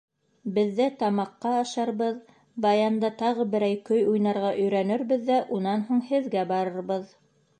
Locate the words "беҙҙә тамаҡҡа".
0.53-1.51